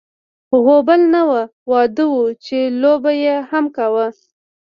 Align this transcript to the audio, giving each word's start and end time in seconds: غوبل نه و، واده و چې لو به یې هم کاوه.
غوبل 0.63 1.01
نه 1.13 1.21
و، 1.29 1.31
واده 1.71 2.05
و 2.09 2.15
چې 2.45 2.57
لو 2.81 2.93
به 3.03 3.11
یې 3.23 3.35
هم 3.49 3.65
کاوه. 3.75 4.07